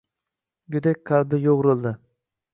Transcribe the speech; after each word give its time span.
Go’dak 0.75 1.03
qalbi 1.11 1.41
yo’g’rildi. 1.45 1.95